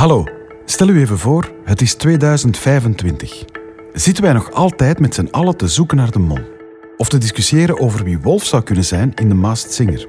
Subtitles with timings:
[0.00, 0.24] Hallo,
[0.64, 3.44] stel u even voor, het is 2025.
[3.92, 6.38] Zitten wij nog altijd met z'n allen te zoeken naar de mol?
[6.96, 10.08] Of te discussiëren over wie Wolf zou kunnen zijn in de Masked Singer?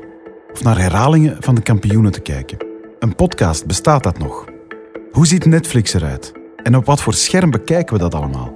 [0.52, 2.58] Of naar herhalingen van de kampioenen te kijken?
[3.00, 4.46] Een podcast, bestaat dat nog?
[5.12, 6.32] Hoe ziet Netflix eruit?
[6.64, 8.54] En op wat voor scherm bekijken we dat allemaal?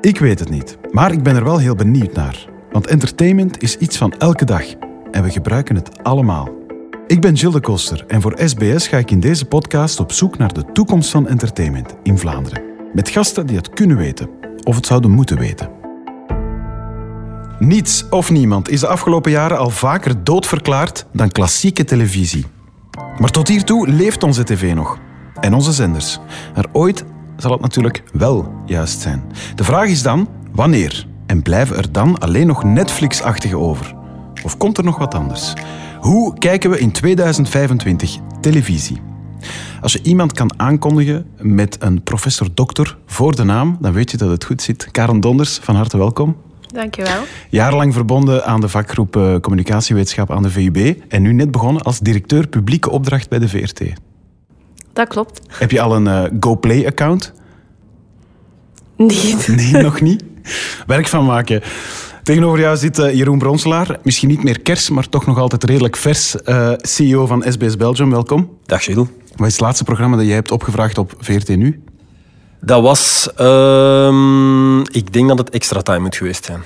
[0.00, 2.48] Ik weet het niet, maar ik ben er wel heel benieuwd naar.
[2.70, 4.64] Want entertainment is iets van elke dag
[5.10, 6.57] en we gebruiken het allemaal.
[7.08, 10.38] Ik ben Gilles de Koster en voor SBS ga ik in deze podcast op zoek
[10.38, 12.62] naar de toekomst van entertainment in Vlaanderen.
[12.92, 14.28] Met gasten die het kunnen weten
[14.64, 15.70] of het zouden moeten weten.
[17.58, 22.46] Niets of niemand is de afgelopen jaren al vaker doodverklaard dan klassieke televisie.
[23.18, 24.98] Maar tot hiertoe leeft onze tv nog.
[25.40, 26.18] En onze zenders.
[26.54, 27.04] Maar ooit
[27.36, 29.22] zal het natuurlijk wel juist zijn.
[29.54, 31.06] De vraag is dan, wanneer?
[31.26, 33.97] En blijven er dan alleen nog Netflix-achtige over?
[34.44, 35.52] Of komt er nog wat anders?
[36.00, 39.00] Hoe kijken we in 2025 televisie?
[39.80, 44.30] Als je iemand kan aankondigen met een professor-dokter voor de naam, dan weet je dat
[44.30, 44.90] het goed zit.
[44.90, 46.36] Karen Donders, van harte welkom.
[46.66, 47.22] Dankjewel.
[47.48, 51.98] Jarenlang verbonden aan de vakgroep eh, Communicatiewetenschap aan de VUB en nu net begonnen als
[51.98, 53.80] directeur publieke opdracht bij de VRT.
[54.92, 55.40] Dat klopt.
[55.48, 57.32] Heb je al een uh, GoPlay-account?
[58.96, 59.36] Nee.
[59.46, 60.24] Nee, nog niet.
[60.86, 61.62] Werk van maken.
[62.28, 63.98] Tegenover jou zit uh, Jeroen Bronselaar.
[64.02, 66.36] Misschien niet meer kers, maar toch nog altijd redelijk vers.
[66.44, 68.58] Uh, CEO van SBS Belgium, welkom.
[68.66, 69.06] Dag Gilles.
[69.36, 71.82] Wat is het laatste programma dat jij hebt opgevraagd op VRT Nu?
[72.60, 73.28] Dat was...
[73.40, 76.60] Uh, ik denk dat het Extra Time moet geweest zijn.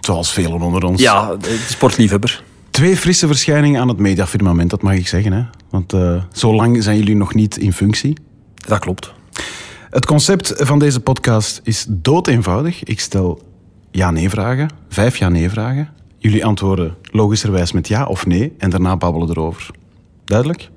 [0.00, 1.00] Zoals velen onder ons.
[1.00, 1.36] Ja,
[1.68, 2.42] sportliefhebber.
[2.70, 5.32] Twee frisse verschijningen aan het mediafirmament, dat mag ik zeggen.
[5.32, 5.42] Hè?
[5.70, 8.16] Want uh, zo lang zijn jullie nog niet in functie.
[8.54, 9.12] Dat klopt.
[9.90, 12.82] Het concept van deze podcast is dood eenvoudig.
[12.82, 13.50] Ik stel
[13.92, 15.88] ja-nee-vragen, vijf ja-nee-vragen.
[16.18, 19.70] Jullie antwoorden logischerwijs met ja of nee en daarna babbelen erover.
[20.24, 20.70] Duidelijk?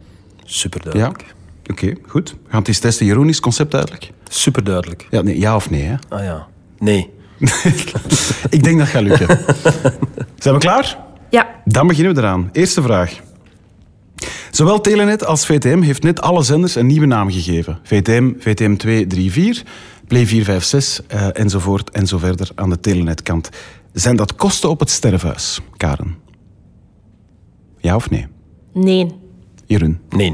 [0.44, 1.22] Super duidelijk.
[1.22, 1.34] Ja?
[1.72, 2.30] Oké, okay, goed.
[2.30, 3.06] We gaan het eens testen.
[3.06, 4.12] Jeroen, is het concept duidelijk?
[4.30, 5.08] Super duidelijk.
[5.10, 5.96] Ja, nee, ja of nee, hè?
[6.10, 6.48] Ah ja.
[6.80, 7.10] Nee.
[8.50, 9.28] ik denk dat gaat lukken.
[10.40, 10.98] Zijn we klaar?
[11.30, 11.48] Ja.
[11.66, 12.50] Dan beginnen we eraan.
[12.52, 13.20] Eerste vraag.
[14.52, 17.80] Zowel Telenet als VTM heeft net alle zenders een nieuwe naam gegeven.
[17.84, 19.64] VTM, VTM 2, 3, 4,
[20.08, 23.50] Play 4, 5, 6 uh, enzovoort en zo verder aan de Telenet-kant.
[23.94, 26.18] Zijn dat kosten op het sterfhuis, Karen?
[27.78, 28.28] Ja of nee?
[28.74, 29.08] Nee.
[29.66, 30.00] Jeroen?
[30.10, 30.34] Nee.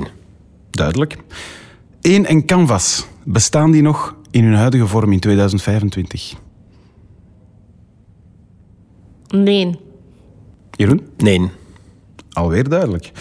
[0.70, 1.18] Duidelijk.
[2.02, 6.34] Eén en Canvas, bestaan die nog in hun huidige vorm in 2025?
[9.28, 9.80] Nee.
[10.72, 11.08] Jeroen?
[11.18, 11.50] Nee.
[12.30, 13.12] Alweer duidelijk.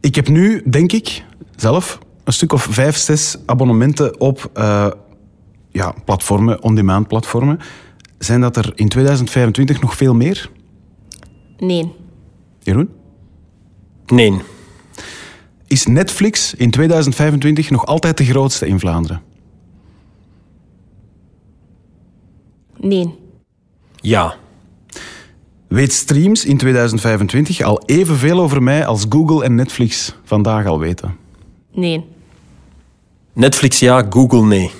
[0.00, 1.24] Ik heb nu, denk ik,
[1.56, 4.86] zelf een stuk of vijf, zes abonnementen op uh,
[5.74, 7.58] ja, platformen, on-demand platformen.
[8.18, 10.50] Zijn dat er in 2025 nog veel meer?
[11.58, 11.92] Nee.
[12.58, 12.88] Jeroen?
[14.06, 14.40] Nee.
[15.66, 19.22] Is Netflix in 2025 nog altijd de grootste in Vlaanderen?
[22.76, 23.14] Nee.
[23.94, 24.34] Ja.
[25.68, 31.16] Weet Streams in 2025 al evenveel over mij als Google en Netflix vandaag al weten?
[31.72, 32.04] Nee.
[33.32, 34.70] Netflix ja, Google nee.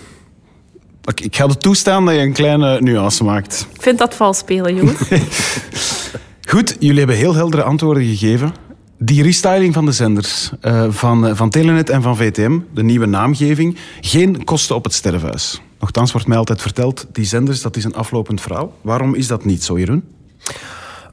[1.05, 3.67] Ik ga het toestaan dat je een kleine nuance maakt.
[3.75, 4.97] Ik vind dat vals spelen, jongen.
[6.51, 8.55] Goed, jullie hebben heel heldere antwoorden gegeven.
[8.99, 13.07] Die restyling van de zenders, uh, van, uh, van Telenet en van VTM, de nieuwe
[13.07, 15.61] naamgeving, geen kosten op het sterfhuis.
[15.81, 18.73] Nochtans wordt mij altijd verteld, die zenders, dat is een aflopend verhaal.
[18.81, 20.05] Waarom is dat niet zo, Jeroen?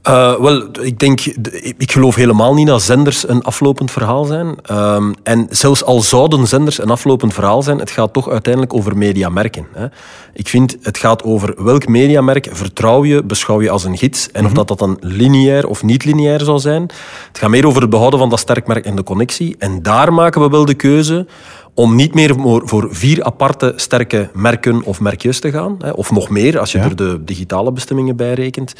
[0.08, 1.20] Uh, wel, ik denk,
[1.78, 4.56] ik geloof helemaal niet dat zenders een aflopend verhaal zijn.
[4.70, 8.96] Um, en zelfs al zouden zenders een aflopend verhaal zijn, het gaat toch uiteindelijk over
[8.96, 9.66] mediamerken.
[9.72, 9.86] Hè.
[10.32, 14.30] Ik vind, het gaat over welk mediamerk vertrouw je, beschouw je als een gids.
[14.30, 16.82] En of dat, dat dan lineair of niet lineair zou zijn.
[17.28, 19.56] Het gaat meer over het behouden van dat sterkmerk en de connectie.
[19.58, 21.26] En daar maken we wel de keuze
[21.74, 22.34] om niet meer
[22.64, 26.84] voor vier aparte sterke merken of merkjes te gaan, of nog meer als je ja.
[26.84, 28.72] er de digitale bestemmingen bij rekent,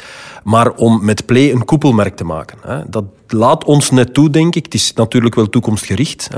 [0.43, 2.57] maar om met Play een koepelmerk te maken.
[2.89, 4.63] Dat laat ons net toe, denk ik.
[4.63, 6.29] Het is natuurlijk wel toekomstgericht.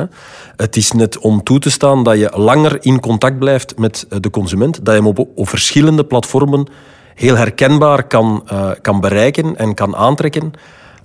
[0.56, 4.30] Het is net om toe te staan dat je langer in contact blijft met de
[4.30, 6.68] consument, dat je hem op, op verschillende platformen
[7.16, 10.54] heel herkenbaar kan, uh, kan bereiken en kan aantrekken.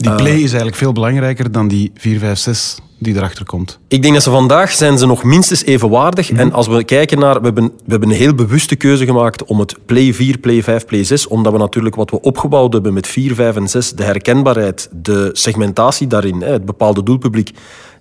[0.02, 3.78] Die play is eigenlijk veel belangrijker dan die 4, 5, 6 die erachter komt.
[3.88, 6.30] Ik denk dat ze vandaag zijn ze nog minstens even waardig.
[6.30, 6.38] Mm.
[6.38, 7.38] En als we kijken naar...
[7.38, 10.84] We hebben, we hebben een heel bewuste keuze gemaakt om het Play 4, Play 5,
[10.84, 14.02] Play 6, omdat we natuurlijk wat we opgebouwd hebben met 4, 5 en 6, de
[14.02, 17.50] herkenbaarheid, de segmentatie daarin, het bepaalde doelpubliek,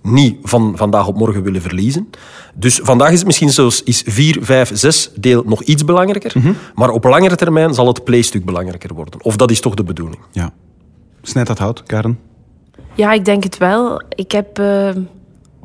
[0.02, 2.08] niet van vandaag op morgen willen verliezen.
[2.54, 6.32] Dus vandaag is het misschien zoals is 4, 5, 6 deel nog iets belangrijker.
[6.34, 6.56] Mm -hmm.
[6.74, 9.24] Maar op langere termijn zal het Play-stuk belangrijker worden.
[9.24, 10.20] Of dat is toch de bedoeling.
[10.32, 10.52] Ja.
[11.22, 12.18] Snijdt dat hout, Karen?
[12.94, 14.02] Ja, ik denk het wel.
[14.14, 14.88] Ik heb uh,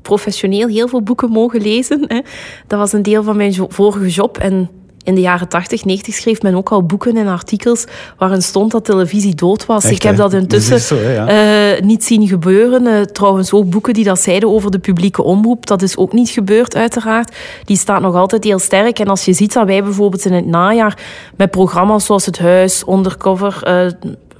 [0.01, 2.05] professioneel heel veel boeken mogen lezen.
[2.07, 2.19] Hè.
[2.67, 4.37] Dat was een deel van mijn jo- vorige job.
[4.37, 4.69] En
[5.03, 7.85] in de jaren 80, 90 schreef men ook al boeken en artikels
[8.17, 9.83] waarin stond dat televisie dood was.
[9.83, 11.27] Echt, ik heb dat Dat intussen zo, ja.
[11.27, 12.87] eh, niet zien gebeuren.
[12.87, 15.65] Eh, trouwens, ook boeken die dat zeiden over de publieke omroep.
[15.65, 17.35] Dat is ook niet gebeurd, uiteraard.
[17.65, 18.99] Die staat nog altijd heel sterk.
[18.99, 20.97] En als je ziet dat wij bijvoorbeeld in het najaar
[21.35, 23.59] met programma's zoals Het Huis, Undercover...
[23.63, 23.91] eh,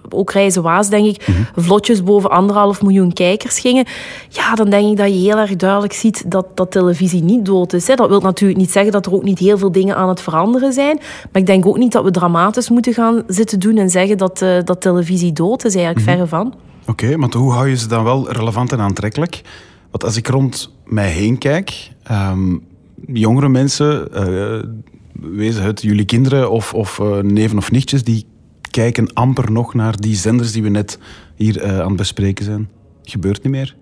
[0.10, 1.42] ook Reizen Waas, denk ik, Mhm.
[1.56, 3.86] vlotjes boven anderhalf miljoen kijkers gingen.
[4.30, 7.74] Ja, dan denk ik dat je heel erg duidelijk ziet dat, dat televisie niet dood
[7.74, 7.88] is.
[7.88, 7.96] Hè.
[7.96, 10.74] Dat wil natuurlijk niet zeggen dat er ook niet heel veel dingen aan het veranderen
[10.74, 10.98] zijn.
[11.32, 14.42] Maar ik denk ook niet dat we dramatisch moeten gaan zitten doen en zeggen dat,
[14.42, 15.76] eh, dat televisie dood is.
[15.76, 16.16] Eigenlijk Mhm.
[16.16, 16.54] verre van.
[16.88, 19.42] Oké, maar hoe hou je ze dan wel relevant en aantrekkelijk?
[19.92, 22.56] Want als ik rond mij heen kijk, ehm,
[23.08, 24.70] jongere mensen, eh,
[25.36, 28.26] wezen het jullie kinderen of, of eh, neven of nichtjes, die
[28.76, 31.00] kijken amper nog naar die zenders die we net
[31.36, 32.70] hier eh, aan het bespreken zijn.
[33.04, 33.76] Gebeurt niet meer.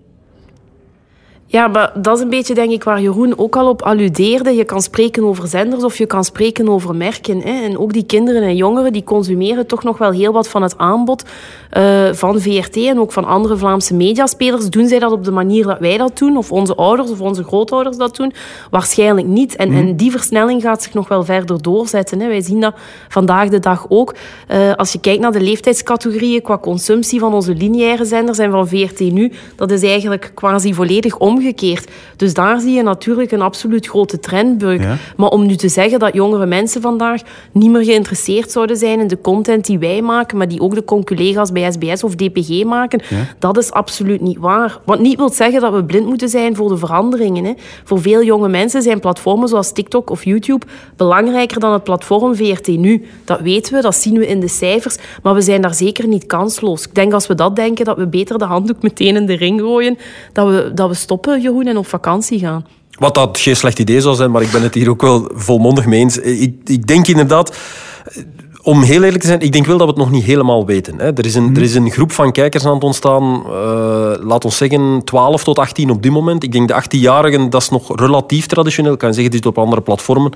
[1.46, 4.50] Ja, maar dat is een beetje, denk ik, waar Jeroen ook al op alludeerde.
[4.50, 7.40] Je kan spreken over zenders of je kan spreken over merken.
[7.40, 7.62] Hè.
[7.62, 10.78] En ook die kinderen en jongeren, die consumeren toch nog wel heel wat van het
[10.78, 11.24] aanbod
[11.70, 14.70] eh, van VRT en ook van andere Vlaamse mediaspelers.
[14.70, 16.36] Doen zij dat op de manier dat wij dat doen?
[16.36, 18.32] Of onze ouders of onze grootouders dat doen?
[18.70, 19.56] Waarschijnlijk niet.
[19.56, 22.20] En, en die versnelling gaat zich nog wel verder doorzetten.
[22.20, 22.28] Hè.
[22.28, 22.74] Wij zien dat
[23.08, 24.14] vandaag de dag ook.
[24.48, 28.68] Eh, als je kijkt naar de leeftijdscategorieën qua consumptie van onze lineaire zenders en van
[28.68, 31.90] VRT nu, dat is eigenlijk quasi volledig omgekeerd.
[32.16, 34.80] Dus daar zie je natuurlijk een absoluut grote trendbreuk.
[34.80, 34.96] Ja.
[35.16, 37.20] Maar om nu te zeggen dat jongere mensen vandaag
[37.52, 40.84] niet meer geïnteresseerd zouden zijn in de content die wij maken, maar die ook de
[40.84, 43.16] collega's bij SBS of DPG maken, Ja.
[43.38, 44.78] dat is absoluut niet waar.
[44.84, 47.44] Wat niet wil zeggen dat we blind moeten zijn voor de veranderingen.
[47.44, 47.52] Hè.
[47.84, 50.66] Voor veel jonge mensen zijn platformen zoals TikTok of YouTube
[50.96, 53.04] belangrijker dan het platform VRT nu.
[53.24, 56.26] Dat weten we, dat zien we in de cijfers, maar we zijn daar zeker niet
[56.26, 56.86] kansloos.
[56.86, 59.60] Ik denk als we dat denken, dat we beter de handdoek meteen in de ring
[59.60, 59.98] gooien,
[60.32, 62.66] dat we, dat we stoppen, Jeroen, en op vakantie gaan.
[62.98, 65.86] Wat dat geen slecht idee zou zijn, maar ik ben het hier ook wel volmondig
[65.86, 66.18] mee eens.
[66.18, 67.56] Ik, ik denk inderdaad,
[68.04, 68.22] eh,
[68.62, 70.98] om heel eerlijk te zijn, ik denk wel dat we het nog niet helemaal weten.
[70.98, 71.12] Hè.
[71.12, 74.56] Er, is een, er is een groep van kijkers aan het ontstaan, eh, laat ons
[74.56, 76.42] zeggen 12 tot 18 op dit moment.
[76.42, 78.92] Ik denk de 18-jarigen, dat is nog relatief traditioneel.
[78.92, 80.32] Ik kan zeggen, zitten op andere platformen.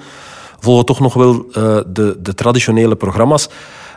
[0.60, 3.48] Volgen toch nog wel eh, de, de traditionele programma's.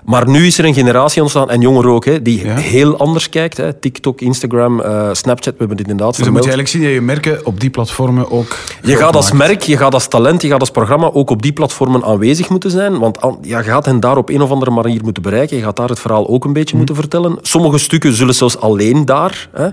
[0.05, 2.55] Maar nu is er een generatie ontstaan, en jongeren ook, hè, die Ja.
[2.55, 3.57] heel anders kijkt.
[3.57, 3.73] Hè.
[3.73, 6.91] TikTok, Instagram, eh, Snapchat, we hebben dit inderdaad Dus dan moet je eigenlijk zien dat
[6.91, 8.57] je merken op die platformen ook...
[8.81, 11.53] Je gaat als merk, je gaat als talent, je gaat als programma ook op die
[11.53, 12.99] platformen aanwezig moeten zijn.
[12.99, 15.57] Want an- ja, je gaat hen daar op een of andere manier moeten bereiken.
[15.57, 17.37] Je gaat daar het verhaal ook een beetje moeten vertellen.
[17.41, 19.67] Sommige stukken zullen zelfs alleen daar, hè,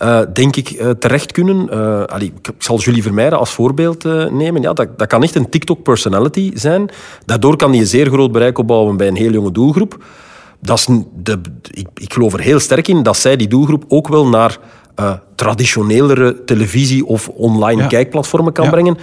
[0.00, 1.70] eh, denk ik, eh, terecht kunnen.
[1.70, 4.62] Eh, allee, ik zal Julie Vermeijden als voorbeeld nemen.
[4.62, 6.90] Ja, dat, dat kan echt een TikTok-personality zijn.
[7.24, 10.04] Daardoor kan die een zeer groot bereik opbouwen bij een heel jonge doelgroep.
[10.60, 10.86] Dat is
[11.22, 14.58] de, ik, ik geloof er heel sterk in dat zij die doelgroep ook wel naar
[15.34, 17.86] traditionelere televisie of online Ja.
[17.88, 18.70] kijkplatformen kan Ja.
[18.70, 18.98] brengen.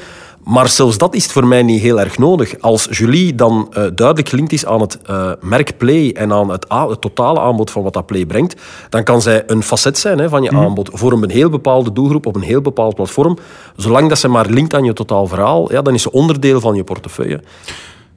[0.47, 2.59] Maar zelfs dat is voor mij niet heel erg nodig.
[2.59, 6.67] Als Julie dan eh, duidelijk gelinkt is aan het eh, merk Play en aan het,
[6.99, 10.43] totale aanbod van wat dat Play brengt, dan kan zij een facet zijn hè, van
[10.43, 13.37] je aanbod voor een heel bepaalde doelgroep op een heel bepaald platform.
[13.75, 16.75] Zolang dat ze maar linkt aan je totaal verhaal, ja, dan is ze onderdeel van
[16.75, 17.43] je portefeuille.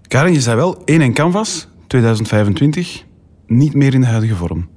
[0.09, 3.05] Karin, je zei wel, één en canvas, 2025,
[3.47, 4.69] niet meer in de huidige vorm.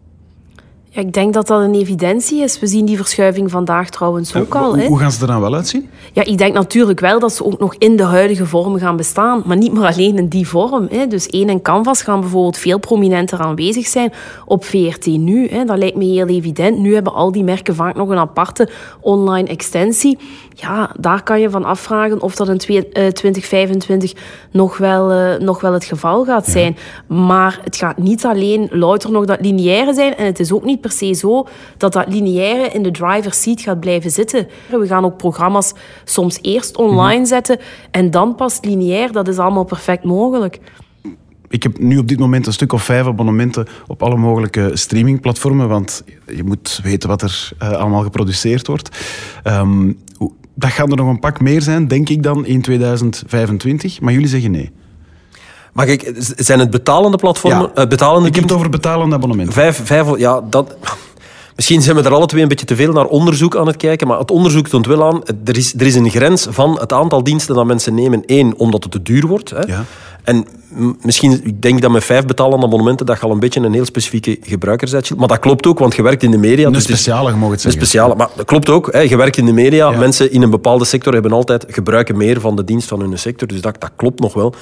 [0.95, 2.59] Ja, ik denk dat dat een evidentie is.
[2.59, 4.69] We zien die verschuiving vandaag trouwens ook al.
[4.69, 4.87] Hoe, Hè.
[4.87, 5.89] hoe gaan ze er dan wel uitzien?
[6.11, 9.41] Ja, ik denk natuurlijk wel dat ze ook nog in de huidige vorm gaan bestaan,
[9.45, 10.87] maar niet meer alleen in die vorm.
[10.91, 11.07] Hè.
[11.07, 14.13] Dus één en Canvas gaan bijvoorbeeld veel prominenter aanwezig zijn
[14.45, 15.47] op VRT nu.
[15.47, 15.63] Hè.
[15.65, 16.77] Dat lijkt me heel evident.
[16.79, 20.17] Nu hebben al die merken vaak nog een aparte online extensie.
[20.55, 24.13] Ja, daar kan je van afvragen of dat in twee- eh, 2025
[24.51, 26.77] nog wel, eh, nog wel het geval gaat zijn.
[27.07, 30.81] Maar het gaat niet alleen louter nog dat lineaire zijn en het is ook niet
[30.83, 31.47] per se zo
[31.77, 34.47] dat dat lineaire in de driver's seat gaat blijven zitten.
[34.69, 35.73] We gaan ook programma's
[36.03, 37.59] soms eerst online zetten
[37.91, 39.11] en dan pas lineair.
[39.11, 40.59] Dat is allemaal perfect mogelijk.
[41.49, 45.67] Ik heb nu op dit moment een stuk of vijf abonnementen op alle mogelijke streamingplatformen,
[45.67, 46.03] want
[46.35, 48.97] je moet weten wat er eh, allemaal geproduceerd wordt.
[49.43, 49.91] Ehm,
[50.55, 54.01] dat gaan er nog een pak meer zijn, denk ik dan, in 2025.
[54.01, 54.71] Maar jullie zeggen nee.
[55.73, 57.71] Maar kijk, zijn het betalende platformen?
[57.75, 57.81] Ja.
[57.81, 59.53] eh, betalende Ik heb het over betalende abonnementen.
[59.53, 60.75] Vijf, vijf, ja, dat...
[61.55, 64.07] Misschien zijn we er alle twee een beetje te veel naar onderzoek aan het kijken,
[64.07, 67.23] maar het onderzoek toont wel aan, er is, er is een grens van het aantal
[67.23, 68.23] diensten dat mensen nemen.
[68.25, 69.49] Eén, omdat het te duur wordt.
[69.49, 69.61] Hè.
[69.61, 69.85] Ja.
[70.23, 70.45] En
[71.01, 73.85] misschien, ik denk dat met vijf betalende abonnementen dat je al een beetje een heel
[73.85, 75.15] specifieke gebruiker bent.
[75.15, 76.67] Maar dat klopt ook, want je werkt in de media.
[76.67, 77.81] Een dus speciale, je mag het een zeggen.
[77.81, 78.91] speciale, maar dat klopt ook.
[78.91, 78.99] Hè.
[78.99, 79.91] Je werkt in de media.
[79.91, 79.97] Ja.
[79.97, 83.47] Mensen in een bepaalde sector hebben altijd, gebruiken meer van de dienst van hun sector.
[83.47, 84.53] Dus dat, dat klopt nog wel.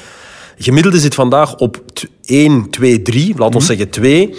[0.57, 3.33] Gemiddelde zit vandaag op t- 1, 2, 3.
[3.37, 3.55] Laat Mhm.
[3.57, 4.33] ons zeggen 2.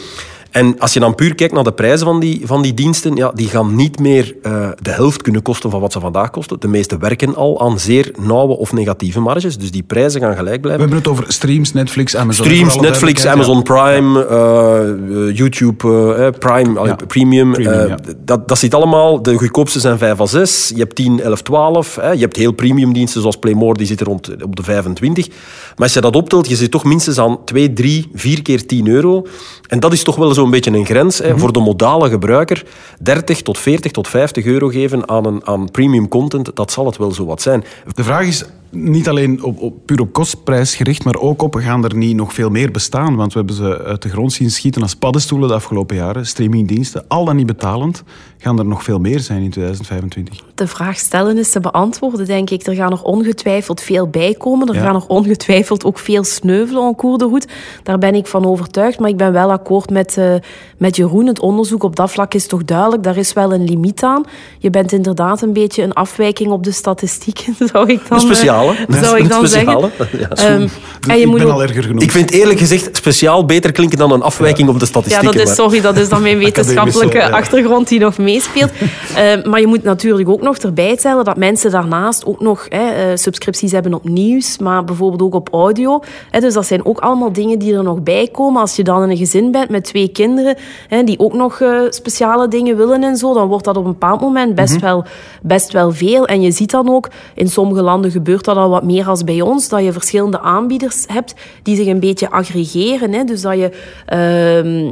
[0.52, 3.30] En als je dan puur kijkt naar de prijzen van die, van die diensten, ja,
[3.34, 6.60] die gaan niet meer uh, de helft kunnen kosten van wat ze vandaag kosten.
[6.60, 10.60] De meeste werken al aan zeer nauwe of negatieve marges, dus die prijzen gaan gelijk
[10.60, 10.84] blijven.
[10.84, 12.44] We hebben het over streams, Netflix, Amazon.
[12.44, 16.94] Streams, Netflix, Amazon Prime, uh, YouTube uh, Prime, ja.
[16.94, 17.52] Premium.
[17.52, 17.96] premium ja.
[18.24, 21.96] dat, dat zit allemaal, de goedkoopste zijn 5 à 6, je hebt 10, 11, 12.
[21.96, 22.10] Hè.
[22.10, 25.28] Je hebt heel premium diensten zoals Playmore, die zitten rond op de 25.
[25.28, 25.36] Maar
[25.76, 29.26] als je dat optelt, je zit toch minstens aan 2, 3, 4 keer 10 euro.
[29.66, 31.40] En dat is toch wel zo'n beetje een grens hè, mm -hmm.
[31.40, 32.64] voor de modale gebruiker.
[33.00, 36.96] 30 tot 40 tot 50 euro geven aan, een, aan premium content, dat zal het
[36.96, 37.64] wel zo wat zijn.
[37.94, 41.84] De vraag is niet alleen op, op, puur op kostprijs gericht, maar ook op gaan
[41.84, 43.16] er niet nog veel meer bestaan.
[43.16, 46.26] Want we hebben ze uit de grond zien schieten als paddenstoelen de afgelopen jaren.
[46.26, 48.02] Streamingdiensten, al dan niet betalend.
[48.38, 50.44] Gaan er nog veel meer zijn in 2025?
[50.54, 52.66] De vraag stellen is te beantwoorden, denk ik.
[52.66, 54.68] Er gaan nog ongetwijfeld veel bij komen.
[54.68, 54.82] Er ja.
[54.82, 57.46] gaan nog ongetwijfeld ook veel sneuvelen aan Koerdehoed.
[57.82, 58.98] Daar ben ik van overtuigd.
[58.98, 60.34] Maar ik ben wel akkoord met, uh,
[60.76, 61.26] met Jeroen.
[61.26, 63.02] Het onderzoek op dat vlak is toch duidelijk.
[63.02, 64.24] Daar is wel een limiet aan.
[64.58, 68.20] Je bent inderdaad een beetje een afwijking op de statistieken, zou ik dan...
[68.20, 69.90] Speciaal zou ik dan zeggen.
[70.18, 70.52] Ja.
[70.54, 70.70] Um,
[71.08, 72.02] en je ik moet ben al erger genoemd.
[72.02, 75.30] Ik vind eerlijk gezegd speciaal beter klinken dan een afwijking op de statistieken.
[75.32, 78.70] Ja, dat is, sorry, dat is dan mijn wetenschappelijke achtergrond die nog meespeelt.
[78.70, 82.80] Uh, maar je moet natuurlijk ook nog erbij tellen dat mensen daarnaast ook nog uh,
[83.14, 86.02] subscripties hebben op nieuws, maar bijvoorbeeld ook op audio.
[86.30, 88.60] dus dat zijn ook allemaal dingen die er nog bij komen.
[88.60, 90.56] Als je dan in een gezin bent met twee kinderen
[91.04, 94.20] die ook nog uh, speciale dingen willen en zo, dan wordt dat op een bepaald
[94.20, 94.88] moment best, mm -hmm.
[94.88, 95.04] wel,
[95.42, 96.26] best wel veel.
[96.26, 99.24] En je ziet dan ook, in sommige landen gebeurt dat dat al wat meer als
[99.24, 103.12] bij ons, dat je verschillende aanbieders hebt die zich een beetje aggregeren.
[103.12, 103.24] Hè?
[103.24, 103.70] Dus dat je
[104.12, 104.90] uh,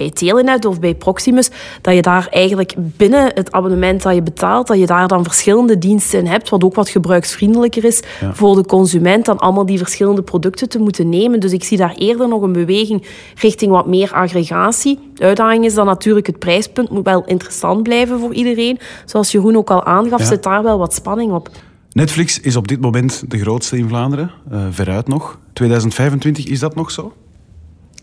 [0.00, 4.66] bij Telenet of bij Proximus, dat je daar eigenlijk binnen het abonnement dat je betaalt,
[4.66, 8.34] dat je daar dan verschillende diensten in hebt, wat ook wat gebruiksvriendelijker is ja.
[8.34, 11.40] voor de consument dan allemaal die verschillende producten te moeten nemen.
[11.40, 13.06] Dus ik zie daar eerder nog een beweging
[13.40, 14.98] richting wat meer aggregatie.
[15.14, 18.78] De uitdaging is dan natuurlijk het prijspunt moet wel interessant blijven voor iedereen.
[19.04, 20.24] Zoals Jeroen ook al aangaf, ja.
[20.24, 21.48] zit daar wel wat spanning op.
[21.92, 25.38] Netflix is op dit moment de grootste in Vlaanderen, uh, veruit nog.
[25.52, 27.12] 2025, is dat nog zo?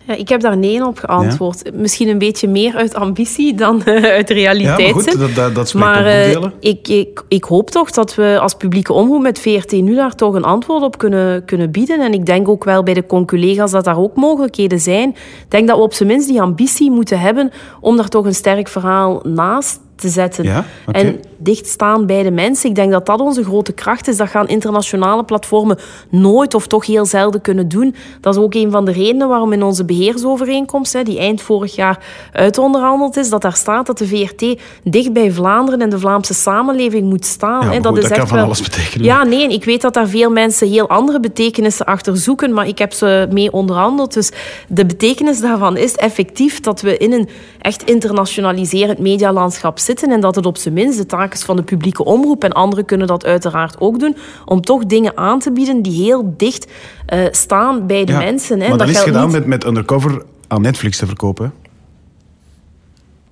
[0.08, 1.62] Ja, ik heb daar nee op geantwoord.
[1.64, 1.72] Ja.
[1.74, 4.80] Misschien een beetje meer uit ambitie dan uh, uit realiteit.
[4.80, 8.38] Ja, maar goed, dat, dat, dat maar uh, ik, ik, ik hoop toch dat we
[8.42, 12.00] als publieke omroep met VRT nu daar toch een antwoord op kunnen, kunnen bieden.
[12.00, 15.10] En ik denk ook wel bij de collega's dat daar ook mogelijkheden zijn.
[15.10, 17.52] Ik denk dat we op zijn minst die ambitie moeten hebben
[17.82, 20.44] om daar toch een sterk verhaal naast te zetten.
[20.44, 20.66] Ja?
[20.88, 21.02] Okay.
[21.02, 22.70] En dichtstaan bij de mensen.
[22.70, 24.18] Ik denk dat dat onze grote kracht is.
[24.18, 25.78] Dat gaan internationale platformen
[26.10, 27.96] nooit of toch heel zelden kunnen doen.
[28.22, 32.06] Dat is ook een van de redenen waarom in onze beheersovereenkomst, die eind vorig jaar
[32.32, 37.10] uitonderhandeld is, dat daar staat dat de VRT dicht bij Vlaanderen en de Vlaamse samenleving
[37.10, 37.72] moet staan.
[37.72, 39.06] Ja, dat, goed, is dat echt kan van alles betekenen.
[39.06, 42.78] Ja, nee, ik weet dat daar veel mensen heel andere betekenissen achter zoeken, maar ik
[42.78, 44.14] heb ze mee onderhandeld.
[44.14, 44.32] Dus
[44.68, 47.30] de betekenis daarvan is effectief dat we in een
[47.62, 51.64] echt internationaliserend medialandschap zitten en dat het op zijn minst de taak is van de
[51.64, 54.16] publieke omroep en anderen kunnen dat uiteraard ook doen,
[54.46, 56.68] om toch dingen aan te bieden die heel dicht
[57.14, 58.60] uh, staan bij de ja, mensen.
[58.60, 58.70] Hè.
[58.70, 59.34] Maar dat, dat is gedaan niet...
[59.34, 61.54] met, met Undercover aan Netflix te verkopen.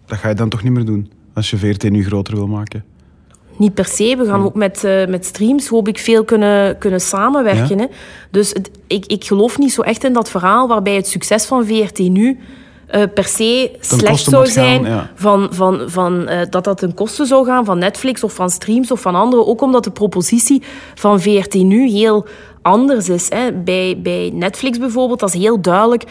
[0.06, 2.84] Dat ga je dan toch niet meer doen, als je VRT nu groter wil maken?
[3.58, 4.16] Niet per se.
[4.18, 7.78] We gaan ook met, uh, met streams, hoop ik, veel kunnen, kunnen samenwerken.
[7.78, 7.84] Ja.
[7.84, 7.88] Hè.
[8.32, 11.66] Dus het, ik, ik geloof niet zo echt in dat verhaal waarbij het succes van
[11.66, 12.40] VRT nu
[12.96, 15.12] uh, per se Ten slecht zou gaan, zijn ja.
[15.16, 18.92] van, van, van, uh, dat dat ten koste zou gaan van Netflix of van streams
[18.92, 19.48] of van anderen.
[19.48, 20.64] Ook omdat de propositie
[20.96, 22.26] van VRT nu heel
[22.62, 23.30] anders is.
[23.30, 23.52] Hè.
[23.54, 26.04] Bij, bij Netflix bijvoorbeeld, dat is heel duidelijk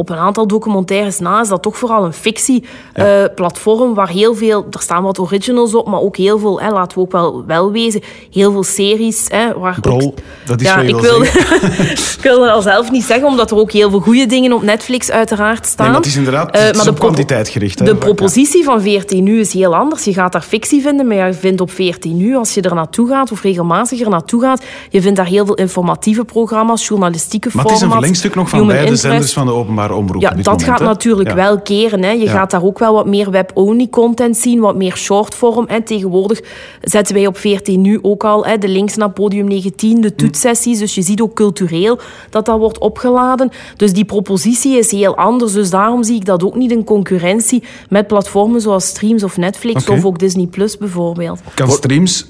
[0.00, 3.90] op een aantal documentaires na is dat toch vooral een fictieplatform ja.
[3.90, 6.98] uh, waar heel veel, er staan wat originals op, maar ook heel veel, hè, laten
[6.98, 8.00] we ook wel, wel wezen,
[8.32, 9.26] heel veel series.
[9.28, 11.22] Hè, waar Brol, ook, dat is ja, ik wil
[12.18, 14.62] ik wil het al zelf niet zeggen, omdat er ook heel veel goede dingen op
[14.62, 15.84] Netflix uiteraard staan.
[15.84, 17.78] Nee, maar het is inderdaad Eh, is maar de kwantiteit gericht.
[17.78, 17.96] hè, De ja.
[17.96, 20.04] propositie van VRT Nu is heel anders.
[20.04, 23.08] Je gaat daar fictie vinden, maar je vindt op VRT Nu, als je er naartoe
[23.08, 27.64] gaat, of regelmatig er naartoe gaat, je vindt daar heel veel informatieve programma's, journalistieke Maar
[27.64, 27.82] het is formats.
[27.82, 29.02] een verlengstuk nog van beide interest.
[29.02, 30.22] zenders van de openbare omroep.
[30.22, 30.84] Ja, dat moment, gaat hè.
[30.84, 31.34] natuurlijk Ja.
[31.34, 32.02] wel keren.
[32.02, 32.10] Hè.
[32.10, 32.30] Je Ja.
[32.32, 35.66] gaat daar ook wel wat meer web-only content zien, wat meer shortform.
[35.66, 36.40] En tegenwoordig
[36.82, 40.00] zetten wij op 14 nu ook al hè, de links naar podium 19, Hm.
[40.00, 40.78] de toetsessies.
[40.78, 41.98] Dus je ziet ook cultureel
[42.30, 43.50] dat dat wordt opgeladen.
[43.76, 45.52] Dus die propositie is heel anders.
[45.52, 49.88] Dus daarom zie ik dat ook niet in concurrentie met platformen zoals Streams of Netflix
[49.88, 51.40] of ook Disney Plus bijvoorbeeld.
[51.54, 52.26] Kan streams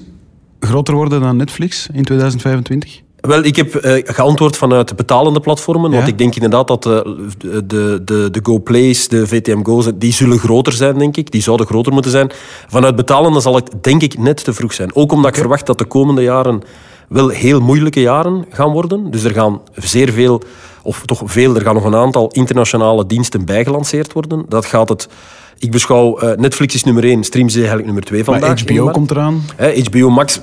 [0.59, 3.01] groter worden dan Netflix in 2025?
[3.21, 5.91] Wel, ik heb eh, geantwoord vanuit betalende platformen.
[5.91, 5.97] Ja?
[5.97, 7.27] Want ik denk inderdaad dat de,
[7.65, 11.31] de, de, de GoPlays, de VTM Go's, die zullen groter zijn, denk ik.
[11.31, 12.31] Die zouden groter moeten zijn.
[12.67, 14.95] Vanuit betalende zal het, denk ik, net te vroeg zijn.
[14.95, 16.61] Ook omdat ik verwacht dat de komende jaren
[17.07, 19.11] wel heel moeilijke jaren gaan worden.
[19.11, 20.41] Dus er gaan zeer veel
[20.83, 24.45] of toch veel, er gaan nog een aantal internationale diensten bijgelanceerd worden.
[24.49, 25.07] Dat gaat het
[25.61, 28.65] ik beschouw uh, Netflix is nummer 1, streams is eigenlijk nummer 2 vandaag.
[28.65, 29.43] Maar HBO komt eraan.
[29.55, 30.41] Hè, HBO Max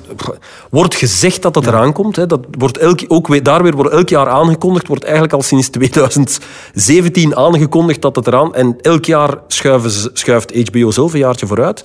[0.71, 1.71] wordt gezegd dat het ja.
[1.71, 2.17] eraan komt.
[2.17, 2.27] Hè.
[2.27, 4.87] Dat wordt elk, ook weer, daar weer wordt elk jaar aangekondigd.
[4.87, 8.55] Wordt eigenlijk al sinds 2017 aangekondigd dat het eraan.
[8.55, 11.85] En elk jaar schuiven, schuift HBO zelf een jaartje vooruit.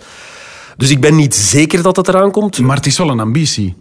[0.77, 2.59] Dus ik ben niet zeker dat het eraan komt.
[2.59, 3.75] Maar het is wel een ambitie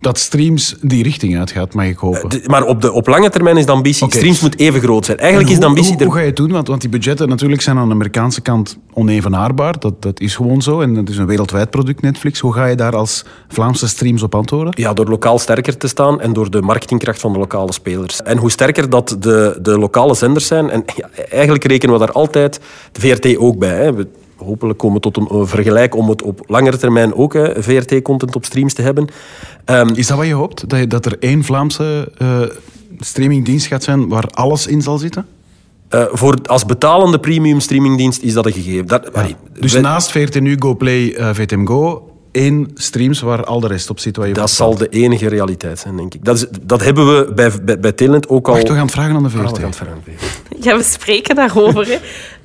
[0.00, 2.38] dat streams die richting uitgaat, mag ik hopen.
[2.38, 4.18] Uh, maar op, de, op lange termijn is de ambitie, okay.
[4.18, 5.18] streams moet even groot zijn.
[5.18, 5.94] Eigenlijk hoe, is de ambitie...
[5.94, 6.50] Hoe, hoe, ga je het doen?
[6.50, 9.78] Want, want die budgetten natuurlijk zijn aan de Amerikaanse kant onevenaarbaar.
[9.78, 10.80] Dat, dat is gewoon zo.
[10.80, 12.40] En het is een wereldwijd product, Netflix.
[12.40, 14.72] Hoe ga je daar als Vlaamse streams op antwoorden?
[14.76, 18.22] Ja, door lokaal sterker te staan en door de marketingkracht van de lokale spelers.
[18.22, 20.70] En hoe sterker dat de, de lokale zenders zijn...
[20.70, 22.60] En ja, eigenlijk rekenen we daar altijd
[22.92, 23.84] de VRT ook bij.
[23.84, 23.94] Hè.
[23.94, 24.06] We,
[24.38, 28.82] hopelijk komen tot een vergelijk om het op langere termijn ook VRT-content op streams te
[28.82, 29.08] hebben.
[29.64, 30.68] Um, is dat wat je hoopt?
[30.68, 32.40] Dat, je, dat er één Vlaamse uh,
[32.98, 35.26] streamingdienst gaat zijn waar alles in zal zitten?
[35.90, 38.86] Uh, voor, als betalende premium streamingdienst is dat een gegeven.
[38.86, 39.26] Dat, ja.
[39.60, 43.90] Dus wij, naast VRT Nu, GoPlay, uh, VTM Go één streams waar al de rest
[43.90, 44.16] op zit.
[44.16, 46.24] Wat je dat zal de enige realiteit zijn, denk ik.
[46.24, 48.52] Dat, is, dat hebben we bij, bij, bij Talent ook al...
[48.52, 49.44] Wacht, we gaan het vragen aan de VRT.
[49.44, 50.64] Ah, we gaan het vragen aan de VRT.
[50.64, 51.86] Ja, we spreken daarover.
[51.86, 51.98] Hè.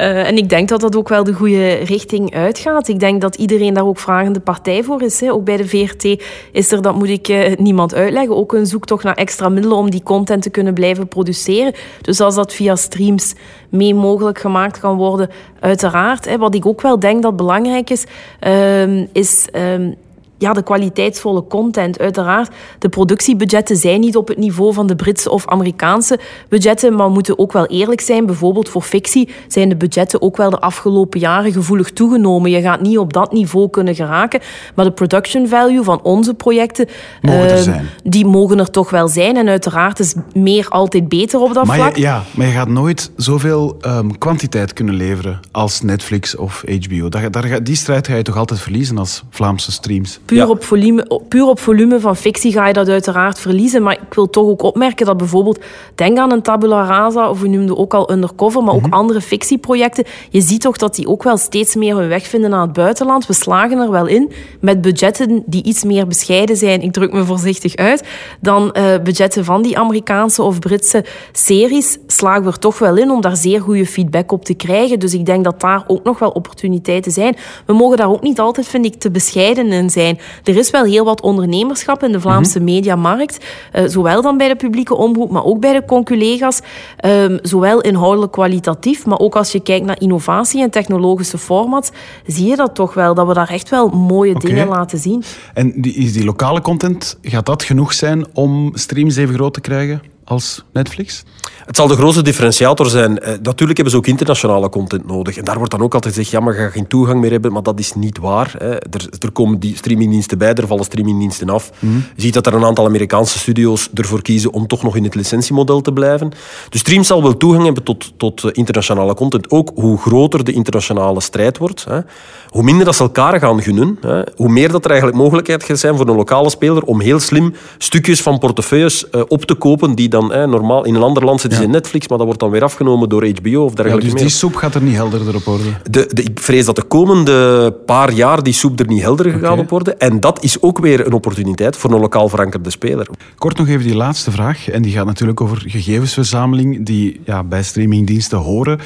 [0.05, 2.87] Uh, en ik denk dat dat ook wel de goede richting uitgaat.
[2.87, 5.19] Ik denk dat iedereen daar ook vragende partij voor is.
[5.19, 5.31] Hè.
[5.31, 9.03] Ook bij de VRT is er, dat moet ik uh, niemand uitleggen, ook een zoektocht
[9.03, 11.73] naar extra middelen om die content te kunnen blijven produceren.
[12.01, 13.33] Dus als dat via streams
[13.73, 16.37] mee mogelijk gemaakt kan worden, uiteraard.
[16.37, 18.05] Wat ik ook wel denk dat belangrijk is,
[18.47, 19.95] uh, is um,
[20.43, 21.99] ja, de kwaliteitsvolle content.
[21.99, 26.19] Uiteraard, de productiebudgetten zijn niet op het niveau van de Britse of Amerikaanse
[26.49, 28.25] budgetten, maar we moeten ook wel eerlijk zijn.
[28.25, 32.51] Bijvoorbeeld voor fictie zijn de budgetten ook wel de afgelopen jaren gevoelig toegenomen.
[32.51, 34.39] Je gaat niet op dat niveau kunnen geraken,
[34.75, 36.87] maar de production value van onze projecten,
[37.21, 39.37] mogen uh, die mogen er toch wel zijn.
[39.37, 41.95] En uiteraard is meer altijd beter op dat maar vlak.
[41.95, 47.09] Je, ja, maar je gaat nooit zoveel um, kwantiteit kunnen leveren als Netflix of HBO.
[47.09, 50.19] Daar, daar, die strijd ga je toch altijd verliezen als Vlaamse streams?
[50.33, 50.49] Puur, ja.
[50.49, 53.83] op volume, puur op volume van fictie ga je dat uiteraard verliezen.
[53.83, 55.59] Maar ik wil toch ook opmerken dat bijvoorbeeld...
[55.95, 58.93] Denk aan een tabula rasa, of u noemde ook al Undercover, maar ook Mhm.
[58.93, 60.03] andere fictieprojecten.
[60.29, 63.25] Je ziet toch dat die ook wel steeds meer hun weg vinden naar het buitenland.
[63.27, 67.25] We slagen er wel in met budgetten die iets meer bescheiden zijn, ik druk me
[67.25, 68.03] voorzichtig uit,
[68.41, 71.97] dan uh, budgetten van die Amerikaanse of Britse series.
[72.07, 74.99] Slagen we er toch wel in om daar zeer goede feedback op te krijgen.
[74.99, 77.35] Dus ik denk dat daar ook nog wel opportuniteiten zijn.
[77.65, 80.19] We mogen daar ook niet altijd, vind ik, te bescheiden in zijn.
[80.43, 82.75] Er is wel heel wat ondernemerschap in de Vlaamse mm -hmm.
[82.75, 83.45] mediamarkt.
[83.75, 86.59] Uh, zowel dan bij de publieke omroep, maar ook bij de conculega's.
[87.05, 91.91] Um, zowel inhoudelijk kwalitatief, maar ook als je kijkt naar innovatie en technologische formats,
[92.25, 94.49] zie je dat toch wel, dat we daar echt wel mooie okay.
[94.49, 95.23] dingen laten zien.
[95.53, 99.61] En die, is die lokale content, gaat dat genoeg zijn om streams even groot te
[99.61, 100.12] krijgen?
[100.25, 101.23] Als Netflix?
[101.65, 103.11] Het zal de grootste differentiator zijn.
[103.11, 105.37] Uh, natuurlijk hebben ze ook internationale content nodig.
[105.37, 107.51] En daar wordt dan ook altijd gezegd, ja, maar je gaat geen toegang meer hebben.
[107.51, 108.55] Maar dat is niet waar.
[108.57, 108.69] Hè.
[108.69, 111.71] Er, er, komen die streamingdiensten bij, er vallen streamingdiensten af.
[111.79, 112.03] Mm.
[112.15, 115.15] Je ziet dat er een aantal Amerikaanse studio's ervoor kiezen om toch nog in het
[115.15, 116.31] licentiemodel te blijven.
[116.69, 119.51] De stream zal wel toegang hebben tot, tot uh, internationale content.
[119.51, 121.83] Ook hoe groter de internationale strijd wordt.
[121.83, 121.99] Hè.
[122.47, 124.21] Hoe minder dat ze elkaar gaan gunnen, hè.
[124.35, 127.53] hoe meer dat er eigenlijk mogelijkheid gaat zijn voor een lokale speler om heel slim
[127.77, 131.41] stukjes van portefeuilles uh, op te kopen die dan hè, normaal in een ander land
[131.41, 131.65] zitten ja.
[131.65, 134.05] in Netflix, maar dat wordt dan weer afgenomen door HBO of dergelijke.
[134.05, 135.77] Ja, dus die soep gaat er niet helderder op worden?
[135.89, 139.49] De, de, ik vrees dat de komende paar jaar die soep er niet helderder okay.
[139.49, 139.99] gaat op worden.
[139.99, 143.07] En dat is ook weer een opportuniteit voor een lokaal verankerde speler.
[143.37, 144.69] Kort nog even die laatste vraag.
[144.69, 148.79] En die gaat natuurlijk over gegevensverzameling die ja, bij streamingdiensten horen.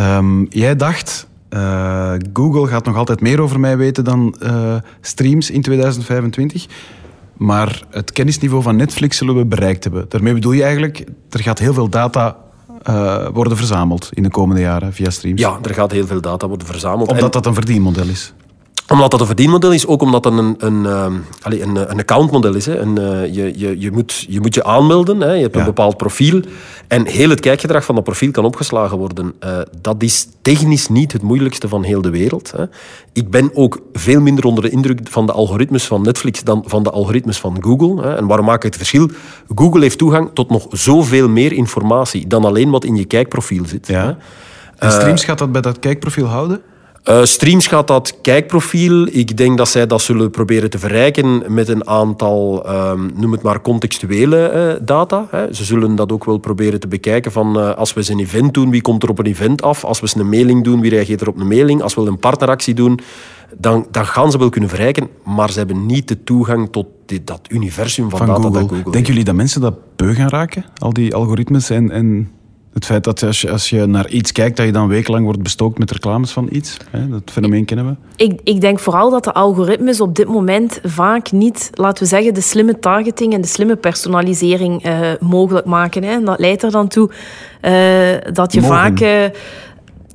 [0.00, 1.30] Um, jij dacht...
[1.54, 6.66] Uh, Google gaat nog altijd meer over mij weten dan uh, streams in 2025.
[7.42, 10.06] Maar het kennisniveau van Netflix zullen we bereikt hebben.
[10.08, 12.36] Daarmee bedoel je eigenlijk, er gaat heel veel data
[12.88, 15.40] uh, worden verzameld in de komende jaren via streams.
[15.40, 17.08] Ja, er gaat heel veel data worden verzameld.
[17.08, 17.30] Omdat en...
[17.30, 18.34] dat een verdienmodel is
[18.92, 20.86] omdat dat een verdienmodel is, ook omdat dat een, een,
[21.42, 22.66] allez, een, een accountmodel is.
[22.66, 22.78] Hè.
[22.78, 25.32] Een, uh, je, je, je, moet, je moet je aanmelden, hè.
[25.32, 25.60] je hebt ja.
[25.60, 26.40] een bepaald profiel.
[26.88, 29.34] En heel het kijkgedrag van dat profiel kan opgeslagen worden.
[29.44, 32.52] Uh, dat is technisch niet het moeilijkste van heel de wereld.
[32.56, 32.64] Hè.
[33.12, 36.82] Ik ben ook veel minder onder de indruk van de algoritmes van Netflix dan van
[36.82, 38.02] de algoritmes van Google.
[38.02, 38.16] Hè.
[38.16, 39.08] En waarom maak ik het verschil?
[39.54, 43.86] Google heeft toegang tot nog zoveel meer informatie dan alleen wat in je kijkprofiel zit.
[43.86, 44.16] Ja.
[44.76, 46.60] En streams gaat dat bij dat kijkprofiel houden?
[47.08, 49.06] Uh, streams gaat dat kijkprofiel.
[49.10, 53.42] Ik denk dat zij dat zullen proberen te verrijken met een aantal, um, noem het
[53.42, 55.26] maar, contextuele uh, data.
[55.30, 55.54] Hè.
[55.54, 58.54] Ze zullen dat ook wel proberen te bekijken van uh, als we eens een event
[58.54, 59.84] doen, wie komt er op een event af?
[59.84, 61.82] Als we eens een mailing doen, wie reageert er op een mailing?
[61.82, 63.00] Als we een partneractie doen,
[63.58, 67.26] dan, dan gaan ze wel kunnen verrijken, maar ze hebben niet de toegang tot dit,
[67.26, 68.60] dat universum van, van data Google.
[68.60, 70.64] dat Google Denken jullie dat mensen dat beu gaan raken?
[70.78, 71.90] Al die algoritmes en...
[71.90, 72.30] en
[72.72, 75.42] het feit dat als je, als je naar iets kijkt, dat je dan wekenlang wordt
[75.42, 76.76] bestookt met reclames van iets.
[76.90, 77.08] Hè?
[77.08, 78.24] Dat fenomeen kennen we.
[78.24, 82.34] Ik, ik denk vooral dat de algoritmes op dit moment vaak niet, laten we zeggen,
[82.34, 86.02] de slimme targeting en de slimme personalisering uh, mogelijk maken.
[86.02, 86.12] Hè?
[86.12, 87.10] En dat leidt er dan toe
[87.62, 88.76] uh, dat je Mogen.
[88.76, 89.00] vaak...
[89.00, 89.24] Uh,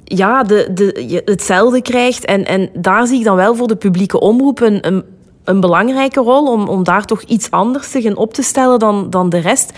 [0.03, 2.25] ja, de, de, je hetzelfde krijgt.
[2.25, 5.03] En, en daar zie ik dan wel voor de publieke omroep een, een,
[5.43, 9.29] een belangrijke rol om, om daar toch iets anders tegen op te stellen dan, dan
[9.29, 9.73] de rest.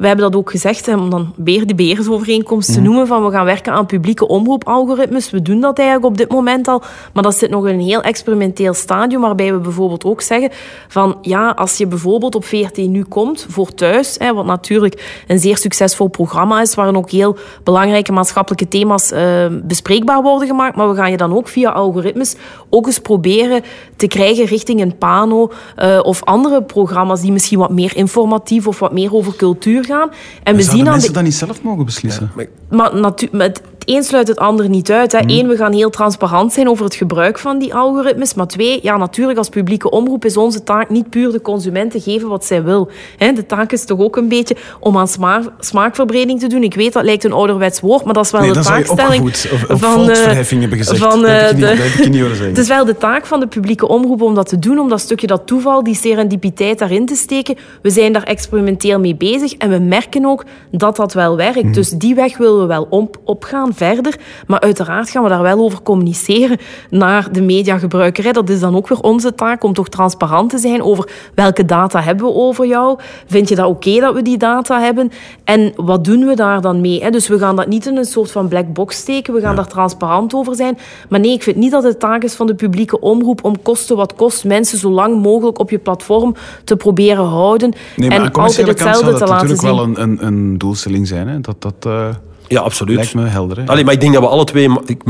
[0.00, 3.44] We hebben dat ook gezegd, om dan beer de beersovereenkomst te noemen, van we gaan
[3.44, 5.30] werken aan publieke omroepalgoritmes.
[5.30, 6.82] We doen dat eigenlijk op dit moment al,
[7.12, 10.50] maar dat zit nog in een heel experimenteel stadium, waarbij we bijvoorbeeld ook zeggen
[10.88, 15.38] van, ja, als je bijvoorbeeld op VRT nu komt, voor thuis, hè, wat natuurlijk een
[15.38, 20.88] zeer succesvol programma is, waarin ook heel belangrijke maatschappelijke thema's uh, bespreekbaar worden gemaakt, maar
[20.88, 22.36] we gaan je dan ook via algoritmes
[22.70, 23.62] ook eens proberen
[23.96, 28.78] te krijgen richting een Pano uh, of andere programma's die misschien wat meer informatief of
[28.78, 30.10] wat meer over cultuur gaan.
[30.42, 31.14] En we zien mensen de...
[31.14, 32.30] dat niet zelf mogen beslissen?
[32.36, 35.12] Ja, maar, maar het een sluit het ander niet uit.
[35.12, 35.18] Hè.
[35.18, 35.28] Hmm.
[35.28, 38.34] Eén, we gaan heel transparant zijn over het gebruik van die algoritmes.
[38.34, 42.00] Maar twee, ja, natuurlijk als publieke omroep is onze taak niet puur de consument te
[42.00, 42.90] geven wat zij wil.
[43.16, 43.32] Hè.
[43.32, 46.62] De taak is toch ook een beetje om aan smaak, smaakverbreding te doen.
[46.62, 49.70] Ik weet, dat lijkt een ouderwets woord, maar dat is wel nee, de taakstelling of,
[49.70, 49.92] of van...
[49.92, 50.98] volksverheffing hebben gezegd.
[50.98, 52.54] Van, dat heb ik de, niet, dat heb ik niet horen zeggen.
[52.54, 55.00] Het is wel de taak van de publieke omroep om dat te doen, om dat
[55.00, 57.56] stukje dat toeval, die serendipiteit daarin te steken.
[57.82, 61.62] We zijn daar experimenteel mee bezig en we merken ook dat dat wel werkt.
[61.62, 61.72] Mhm.
[61.72, 64.16] Dus die weg willen we wel op, opgaan verder.
[64.46, 66.58] Maar uiteraard gaan we daar wel over communiceren
[66.90, 68.32] naar de mediagebruiker.
[68.32, 72.00] Dat is dan ook weer onze taak om toch transparant te zijn over welke data
[72.00, 72.98] hebben we over jou.
[73.26, 75.10] Vind je dat oké dat we die data hebben?
[75.44, 77.10] En wat doen we daar dan mee?
[77.10, 79.34] Dus we gaan dat niet in een soort van black box steken.
[79.34, 80.78] We gaan daar transparant over zijn.
[81.08, 83.96] Maar nee, ik vind niet dat het taak is van de publieke omroep om kosten
[83.96, 87.72] wat kost mensen zo lang mogelijk op je platform te proberen houden.
[87.96, 89.74] Nee, en altijd hetzelfde te laten natuurlijk zien.
[89.74, 91.28] wel een, een, een doelstelling zijn.
[91.28, 91.40] Hè?
[91.40, 92.08] Dat, dat uh,
[92.46, 92.96] Ja, absoluut.
[92.96, 93.56] lijkt me helder.
[93.58, 93.66] Hè?
[93.66, 94.68] Allee, maar ik denk dat we alle twee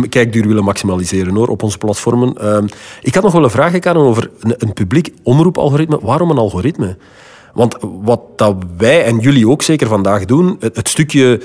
[0.08, 2.38] kijkduur willen maximaliseren hoor, op onze platformen.
[2.38, 2.66] Ehm,
[3.02, 5.98] ik had nog wel een vraag Karen, over een, een publiek omroepalgoritme.
[6.02, 6.96] Waarom een algoritme?
[7.54, 11.40] Want wat dat wij en jullie ook zeker vandaag doen, het, het stukje...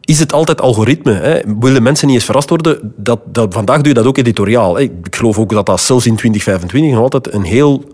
[0.00, 1.12] Is het altijd algoritme?
[1.12, 1.40] Hè?
[1.58, 2.94] Willen mensen niet eens verrast worden?
[2.96, 4.74] Dat, dat, vandaag doe je dat ook editoriaal.
[4.74, 4.82] Hè?
[4.82, 7.84] Ik geloof ook dat dat zelfs in 2025 nog altijd een heel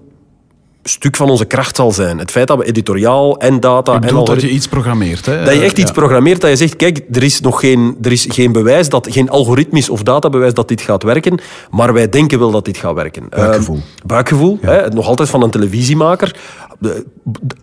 [0.88, 2.18] stuk van onze kracht zal zijn.
[2.18, 5.26] Het feit dat we editoriaal en data en dat je iets programmeert.
[5.26, 5.44] Hè?
[5.44, 5.82] Dat je echt Ja.
[5.82, 9.08] iets programmeert, dat je zegt, kijk, er is nog geen, er is geen bewijs, dat,
[9.10, 11.38] geen algoritmisch of databewijs dat dit gaat werken,
[11.70, 13.26] maar wij denken wel dat dit gaat werken.
[13.28, 13.76] Buikgevoel.
[13.76, 16.36] Ehm, buikgevoel, hè, nog altijd van een televisiemaker.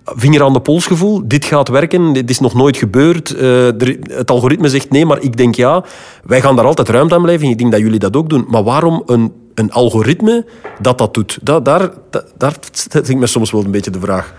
[0.05, 3.35] Vinger aan de polsgevoel, dit gaat werken, dit is nog nooit gebeurd.
[3.35, 3.67] Eh,
[4.07, 5.83] het algoritme zegt nee, maar ik denk ja.
[6.23, 7.47] Wij gaan daar altijd ruimte aan blijven.
[7.47, 8.45] Ik denk dat jullie dat ook doen.
[8.49, 10.45] Maar waarom een, een algoritme
[10.81, 11.37] dat dat doet?
[11.41, 14.33] Da- daar, da- daar stel ik me soms wel een beetje de vraag.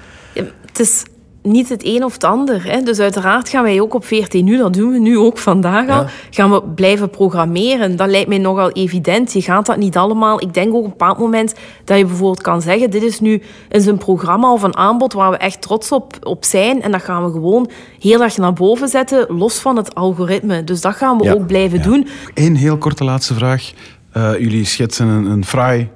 [0.66, 1.03] Het is
[1.42, 2.64] niet het een of het ander.
[2.64, 2.81] Hè.
[2.83, 5.94] Dus uiteraard gaan wij ook op 14 nu, dat doen we nu ook vandaag al,
[6.03, 6.07] Ja.
[6.31, 7.96] gaan we blijven programmeren.
[7.96, 9.33] Dat lijkt mij nogal evident.
[9.33, 10.40] Je gaat dat niet allemaal...
[10.42, 13.42] Ik denk ook op een bepaald moment dat je bijvoorbeeld kan zeggen, dit is nu
[13.68, 16.83] eens een programma of een aanbod waar we echt trots op, op zijn.
[16.83, 20.64] En dat gaan we gewoon heel erg naar boven zetten, los van het algoritme.
[20.64, 21.33] Dus dat gaan we Ja.
[21.33, 22.09] ook blijven doen.
[22.35, 23.72] Eén heel korte laatste vraag.
[24.14, 25.44] Eh, jullie schetsen een, een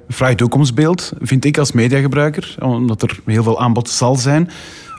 [0.08, 4.50] fraai, toekomstbeeld, vind ik als mediagebruiker, omdat er heel veel aanbod zal zijn.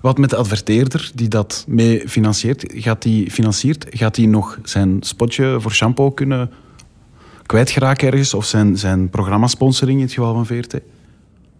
[0.01, 2.65] Wat met de adverteerder die dat mee financiert?
[2.67, 6.51] Gaat die, financiert, gaat die nog zijn spotje voor shampoo kunnen
[7.45, 8.33] kwijtgeraken ergens?
[8.33, 10.73] Of zijn, zijn programmasponsoring in het geval van VRT?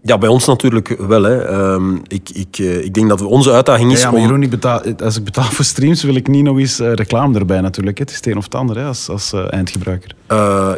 [0.02, 1.24] Ja, bij ons natuurlijk wel.
[1.24, 1.46] Hè.
[1.46, 4.22] Ehm, ik, ik, eh, ik denk dat onze uitdaging is ja, maar.
[4.22, 7.62] Jeroen, betaal, als ik betaal voor streams, wil ik niet nog eens eh, reclame erbij
[7.62, 7.98] natuurlijk.
[7.98, 10.16] Het is het een of het ander hè, als, als eh, eindgebruiker.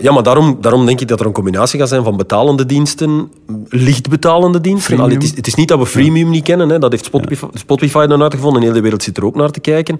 [0.01, 3.31] Ja, maar daarom, daarom denk ik dat er een combinatie gaat zijn van betalende diensten,
[3.69, 4.99] licht betalende diensten.
[4.99, 6.69] Allee, het, is, het is niet dat we freemium niet kennen.
[6.69, 6.79] Hè.
[6.79, 8.55] Dat heeft Spotify, Spotify dan uitgevonden.
[8.55, 9.99] En de hele wereld zit er ook naar te kijken.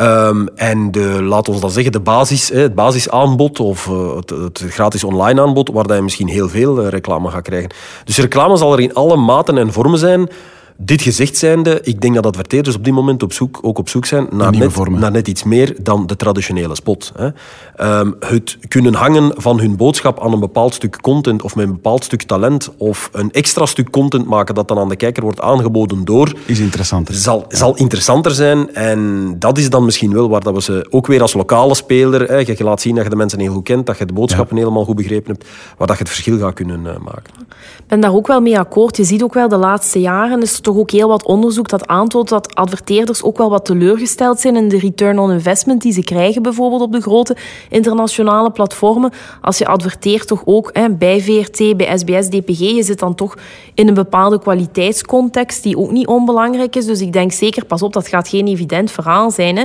[0.00, 4.64] Ehm, en de, laat ons dan zeggen, de basis, het basisaanbod of eh, het, het
[4.68, 7.70] gratis online aanbod, waar je misschien heel veel eh, reclame gaat krijgen.
[8.04, 10.28] Dus reclame zal er in alle maten en vormen zijn.
[10.82, 14.06] Dit gezegd zijnde, ik denk dat adverteerders op dit moment op zoek, ook op zoek
[14.06, 17.12] zijn naar net, naar net iets meer dan de traditionele spot.
[17.16, 17.28] Hè.
[18.00, 21.72] Um, het kunnen hangen van hun boodschap aan een bepaald stuk content of met een
[21.72, 25.40] bepaald stuk talent of een extra stuk content maken dat dan aan de kijker wordt
[25.40, 26.32] aangeboden door...
[26.46, 27.14] Is interessanter.
[27.14, 31.06] Zal, zal interessanter zijn en dat is dan misschien wel waar dat we ze ook
[31.06, 33.86] weer als lokale speler, hè, je laat zien dat je de mensen heel goed kent,
[33.86, 36.80] dat je de boodschappen helemaal goed begrepen hebt, waar dat je het verschil gaat kunnen
[36.80, 37.32] uh, maken.
[37.78, 38.96] Ik ben daar ook wel mee akkoord.
[38.96, 42.28] Je ziet ook wel de laatste jaren is toch ook heel wat onderzoek dat aantoont
[42.28, 46.42] dat adverteerders ook wel wat teleurgesteld zijn in de return on investment die ze krijgen
[46.42, 47.36] bijvoorbeeld op de grote
[47.68, 49.12] internationale platformen.
[49.40, 53.36] Als je adverteert toch ook hè, bij VRT, bij SBS, DPG, je zit dan toch
[53.74, 56.86] in een bepaalde kwaliteitscontext die ook niet onbelangrijk is.
[56.86, 59.56] Dus ik denk zeker, pas op, dat gaat geen evident verhaal zijn.
[59.56, 59.64] Hè.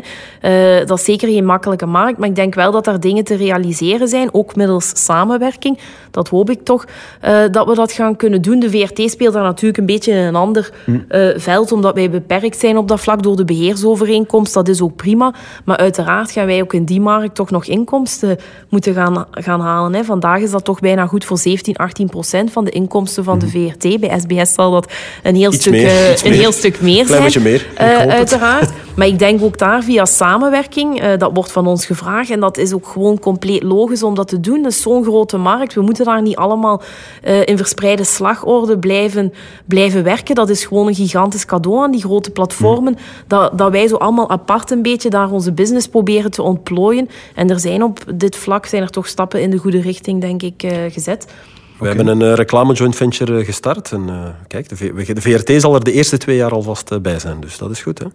[0.80, 3.36] Uh, dat is zeker geen makkelijke markt, maar ik denk wel dat er dingen te
[3.36, 5.80] realiseren zijn, ook middels samenwerking.
[6.12, 6.86] Dat hoop ik toch,
[7.26, 8.60] uh, dat we dat gaan kunnen doen.
[8.60, 10.72] De VRT speelt daar natuurlijk een beetje in een ander
[11.10, 14.54] uh, veld, omdat wij beperkt zijn op dat vlak door de beheersovereenkomst.
[14.54, 15.34] Dat is ook prima.
[15.66, 18.38] Maar uiteraard gaan wij ook in die markt toch nog inkomsten
[18.70, 19.94] moeten gaan, gaan halen.
[19.94, 20.04] Hè.
[20.04, 23.46] Vandaag is dat toch bijna goed voor 17, 18 procent van de inkomsten van de
[23.46, 23.70] mhm.
[23.70, 24.00] VRT.
[24.00, 24.92] Bij SBS zal dat
[25.24, 26.40] een heel, stuk, meer, uh, een meer.
[26.40, 27.32] heel stuk meer zijn.
[27.32, 27.68] Klein meer.
[27.82, 28.72] Uh, uiteraard.
[28.96, 32.30] Maar ik denk ook daar via samenwerking, uh, dat wordt van ons gevraagd.
[32.30, 34.62] En dat is ook gewoon compleet logisch om dat te doen.
[34.62, 35.74] Dat is zo'n grote markt.
[35.74, 36.82] We moeten daar niet allemaal
[37.24, 39.34] uh, in verspreide slagorde blijven,
[39.66, 40.36] blijven werken.
[40.36, 42.98] Dat is gewoon een gigantisch cadeau aan die grote platformen.
[43.28, 47.10] Dat, dat wij zo allemaal apart een beetje daar onze business proberen te ontplooien.
[47.36, 50.42] En er zijn op dit vlak zijn er toch stappen in de goede richting, denk
[50.42, 51.28] ik, uh, gezet.
[51.80, 53.92] We hebben een uh, reclame joint venture gestart.
[53.92, 57.40] En kijk, de, VRT zal er de eerste twee jaar alvast bij zijn.
[57.40, 58.06] Dus dat is goed, hè?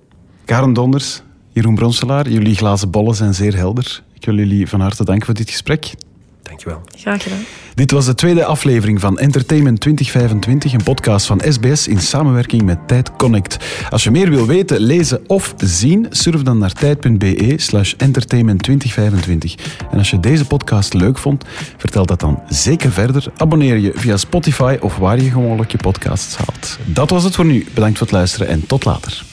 [0.50, 4.02] Karen Donders, Jeroen Bronselaar, jullie glazen bollen zijn zeer helder.
[4.14, 5.94] Ik wil jullie van harte danken voor dit gesprek.
[6.42, 6.80] Dankjewel.
[6.98, 7.44] Graag gedaan.
[7.74, 12.88] Dit was de tweede aflevering van Entertainment 2025, een podcast van SBS in samenwerking met
[12.88, 13.56] Tijd Connect.
[13.90, 19.54] Als je meer wil weten, lezen of zien, surf dan naar tijd.be slash entertainment 2025.
[19.90, 21.44] En als je deze podcast leuk vond,
[21.76, 23.32] vertel dat dan zeker verder.
[23.36, 26.78] Abonneer je via Spotify of waar je gewoonlijk je podcasts haalt.
[26.84, 27.66] Dat was het voor nu.
[27.74, 29.24] Bedankt voor het luisteren en tot later.